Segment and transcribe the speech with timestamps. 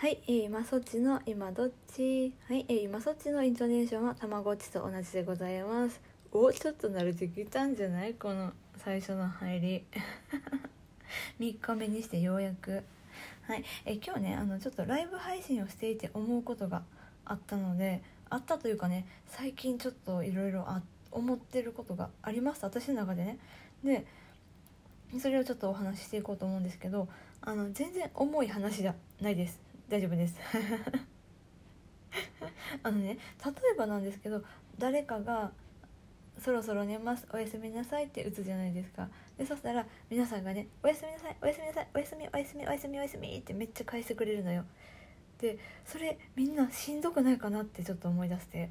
[0.00, 2.32] はい、えー今そっちの今どっち？
[2.48, 6.00] はい、えー今そっちのイントネーションはたまごっちと同じでございます。
[6.32, 8.14] おちょっと慣れてきたんじゃない？
[8.14, 9.84] この最初の入り。
[11.38, 12.82] 3日目にしてようやく。
[13.42, 16.82] はい、えー今日ねあのちょっとライブ配信をしていて思うことが
[17.26, 20.66] あったのであったというかね最近ちょっといろいろ
[21.10, 22.64] 思ってることがあります。
[22.64, 23.38] 私の中でね。
[23.84, 24.06] で
[25.18, 27.06] それをちょっとお話ししていこうと思うんですけど
[27.42, 29.60] あの全然重い話じゃないです。
[29.90, 30.38] 大丈夫です。
[32.82, 34.42] あのね例えばなんですけど
[34.78, 35.52] 誰かが
[36.38, 39.08] 「そろそろ寝ますおやすみなさい」って打つじゃないですか。
[39.36, 44.64] でそしたら皆さんがね「おやすみなさいおやすみなさいおやすみおやすみおやすみおやすみ」ってめっちゃ返してくれるのよ。
[45.38, 48.70] でそれみんなしんどくないかなってちょっと思い出して。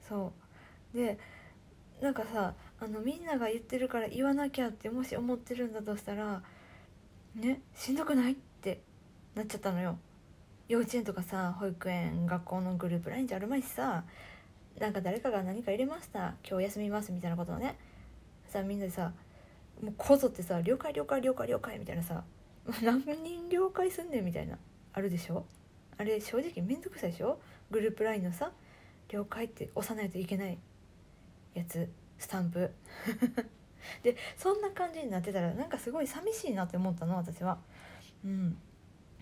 [0.00, 0.32] そ
[0.92, 0.96] う。
[0.96, 1.18] で
[2.00, 6.42] なんかさあのみんなが言ってるから言わなきゃってもし思ってるんだとしたら
[7.36, 8.82] ねしんどくないって
[9.38, 9.96] なっちゃったのよ。
[10.66, 14.02] 幼稚園とかさ保育園学校のグループラインじゃあるまいしさ
[14.78, 17.78] なんか誰かが何か入れました今日休みますみたいなことをね。
[18.48, 19.12] さみんなでさ
[19.80, 22.24] もうこぞってさ「了解了解了解了解」みたいなさ
[22.82, 24.58] 何人了解すんねんみたいな
[24.92, 25.46] あるでしょ。
[25.96, 27.40] あれ正直めんどくさいでしょ。
[27.70, 28.50] グループラインのさ
[29.08, 30.58] 「了解」って押さないといけない
[31.54, 32.72] やつスタンプ。
[34.02, 37.58] でそんな感じになってたらなんかすごい寂しいなって思ったの私は。
[38.24, 38.58] うん。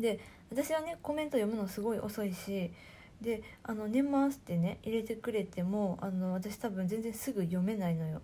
[0.00, 0.18] で
[0.50, 2.72] 私はねコメント読むのすごい遅いし
[3.20, 8.22] で「あの寝ます」ってね入れてくれてもあの私多分全然すぐ読めないのよ。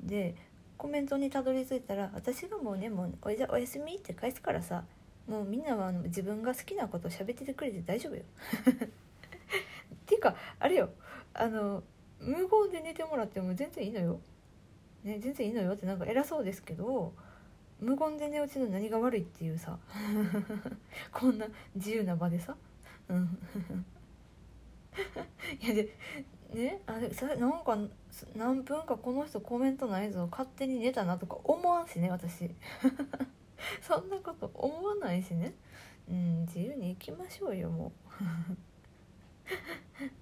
[0.00, 0.34] で
[0.76, 4.84] コメントにたどり着いたら私がもうねもうおじゃおやすみって返すからさ
[5.26, 8.22] もうみんなはあの自分が好きなことを喋っててくれて大丈夫よ。
[8.74, 10.90] っていうかあれよ。
[11.34, 11.82] あの
[12.20, 14.20] 無言で寝てもらっても全然いいのよ、
[15.04, 17.12] ね、全然いいのよってなんか偉そうですけど
[17.80, 19.78] 無言で寝落ちの何が悪いっていうさ。
[21.12, 22.56] こんな自由な場でさ。
[23.08, 23.38] うん。
[25.60, 25.96] いやで
[26.52, 27.78] ねあれそれなんか
[28.34, 30.26] 何分かこの人コメントないぞ。
[30.30, 32.50] 勝手に寝たなとか思わんしね私。
[33.82, 35.54] そんなこと思わないしね。
[36.08, 38.22] うん自由に行きましょうよもう。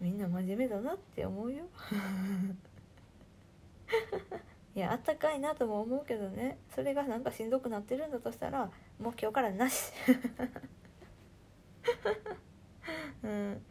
[0.01, 1.65] みんな真面目だなって思うよ。
[4.77, 6.59] いやあったかいなとも思うけどね。
[6.75, 8.71] それがなんかしんどくなってるんだとしたら
[9.01, 9.91] もう今日からなし。
[13.25, 13.63] うん。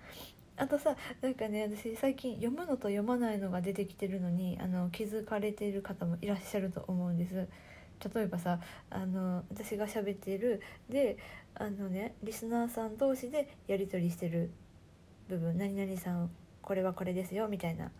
[0.57, 7.47] あとさなんかね私最近読むのと読まないのが出てきてるのにあの気づかれている方もいらっしゃると思うんです。
[8.13, 11.19] 例えばさあの私が喋っているで
[11.53, 14.49] あのねリスナーさん同士でやり取りしてる
[15.29, 16.31] 部分「何々さん
[16.63, 17.91] これはこれですよ」みたいな。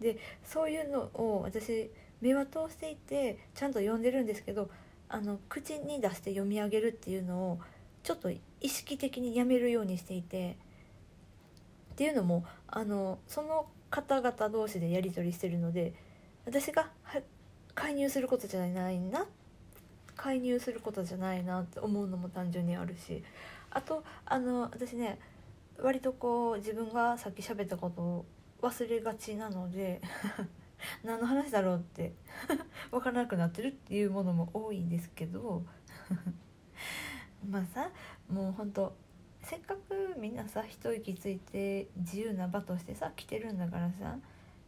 [0.00, 4.70] でそういうのを私目は通していてちゃんと読んでるんですけど
[5.08, 7.60] あの口に出して読み上げるっていうのを
[8.02, 10.56] ちょっと意識的にやめるようにしていて
[11.92, 15.94] っていうのもあのその方々同士でやり取りしてるので
[16.44, 16.90] 私が
[17.74, 19.26] 介入することじゃないな
[20.16, 23.22] 介入することじゃないなって思うのも単純にあるし
[23.70, 25.18] あとあの私ね
[25.78, 28.24] 割とこう自分がさっき喋ったことを
[28.62, 30.00] 忘れがちなので
[31.04, 32.14] 何の話だろうって
[32.90, 35.64] 分からなくなってるっていうものも多いんですけど
[37.48, 37.90] まあさ
[38.28, 38.96] もうほんと
[39.42, 44.18] せっかくみんなさ一息ついて自由な場としてさ来てるんだからさ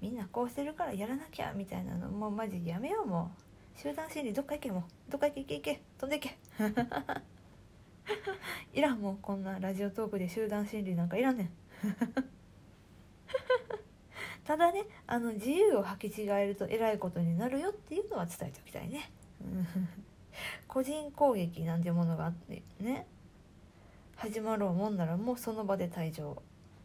[0.01, 3.47] みんなこうしてるからやらなきゃみたいなのもうマジやめようもう。
[3.77, 5.13] 集団心理どっか行けもう。
[5.13, 5.83] どっか行け行け行け。
[5.99, 6.39] 飛んで行け。
[8.73, 11.51] いらんもうこんなラジオトークで集団心理なんかいらんねん。
[14.47, 19.11] ただねあの自由を履き違えるとえらいことになるよっていうのは伝えておきたいね。
[20.69, 23.07] 個人攻撃なんてものがあってね。
[24.15, 26.41] 始まろうもんならもうその場で退場。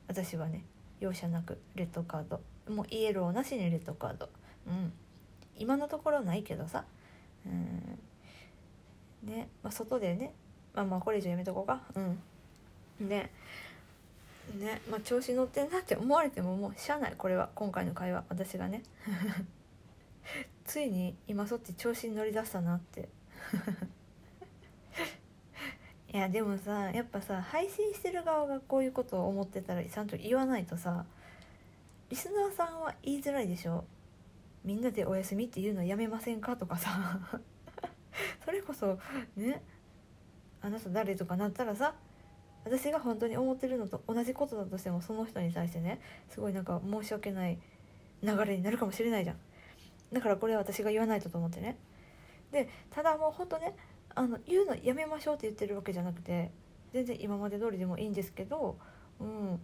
[0.07, 0.65] 私はね
[0.99, 2.41] 容赦なくレッドカード。
[2.67, 4.29] もうイエローなしにレッドカード。
[4.67, 4.91] うん。
[5.55, 6.85] 今のところないけどさ。
[7.45, 7.99] うん。
[9.23, 10.33] ね、まあ、外でね。
[10.73, 11.81] まあまあこれ以上やめとこうか。
[11.95, 13.07] うん。
[13.07, 13.31] ね。
[14.59, 17.49] ねまあ調子乗ってんなって思われてももうしゃあないこれは。
[17.55, 18.83] 今回の会話私がね。
[20.65, 23.09] ついに今そっち調子に乗りだしたなって。
[26.13, 31.05] いやでもさやっぱさ配信してる側がこういうことを思ってたらちゃんと言わないとさ
[32.09, 33.85] リスナーさんは言いづらいでしょ。
[34.63, 37.19] みんなでお休みっていうのやめませんかとかさ。
[38.43, 38.99] それこそ
[39.35, 39.63] ね
[40.61, 41.95] あなた誰とかなったらさ
[42.63, 45.99] 私が本当に思ってるのと同じことだとしてもその人に対してね
[46.29, 47.57] すごいなんか申し訳ない
[48.21, 49.37] 流れになるかもしれないじゃん。
[50.13, 51.77] だからこれは私が言わないとと思ってね。
[52.51, 53.75] でただもう本当ね
[54.13, 56.51] あの言うのやめましょうって言ってるわけじゃなくて
[56.93, 58.77] 全然今まで通りでもいいんですけど、
[59.19, 59.59] うん、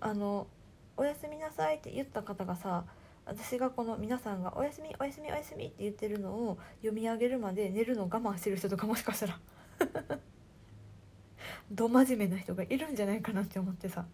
[0.00, 0.48] あの
[0.96, 2.84] 「おやすみなさい」って言った方がさ
[3.24, 9.38] 私がこの皆さんが「おやすみおやすみおやすみ」って言ってるのを読み上げるまで寝るのを我慢してる人とかもしかしたら。
[11.70, 14.06] ど真面目な人がいるんじゃないかなって思ってさ。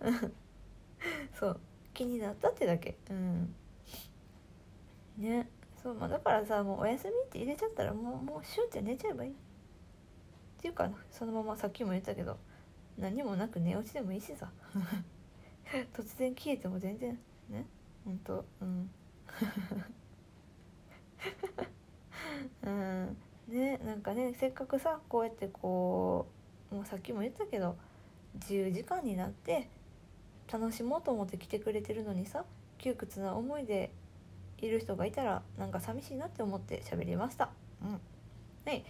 [1.38, 1.60] そう。
[1.94, 2.96] 気になったってだけ。
[3.10, 3.54] うん。
[5.18, 5.48] ね。
[5.82, 9.30] そうまあだからさもう「おやすみ」って入れちゃったらもうもうシュンって寝ちゃえばいい。
[9.30, 9.34] っ
[10.60, 12.36] ていうかそのままさっきも言ったけど
[12.98, 14.50] 何もなく寝落ちでもいいしさ。
[15.94, 17.16] 突然消えても全然
[17.48, 17.64] ね。
[18.04, 18.44] ほんと。
[18.60, 18.90] うん。
[22.62, 23.07] うん。
[23.84, 26.26] なんかねせっかくさこうやってこ
[26.72, 27.76] うもうさっきも言ったけど
[28.34, 29.68] 自由時間になって
[30.52, 32.44] 楽しもうと思って来てくれてるのにさ
[32.78, 33.92] 窮屈な思いで
[34.58, 37.50] いる人がいたらなんか寂しいなって思って喋りました。
[37.82, 38.00] うん、
[38.64, 38.84] はい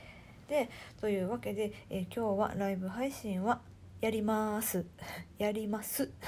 [0.49, 3.61] でというわけで、えー、今日はライブ配信は
[4.01, 4.87] やります。
[5.39, 6.11] やります。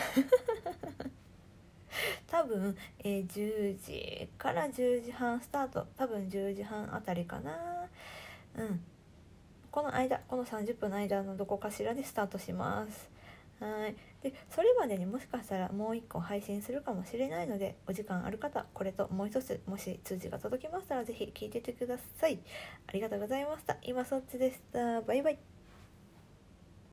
[2.27, 5.87] 多分、えー、10時から10時半スタート。
[5.97, 7.89] 多分10時半あたりかな。
[8.57, 8.81] うん。
[9.71, 13.11] この間この30分の間のどこかしらでスタートします。
[13.61, 13.95] はい。
[14.23, 22.39] でそれまでにもしかしたらもう一個配信するかもしれないのでお時間ある方これともう一つもし通知が届きましたら是非聞いててください。
[22.87, 23.77] ありがとうございました。
[23.83, 25.03] 今そっちでした。
[25.03, 25.50] バイバイ。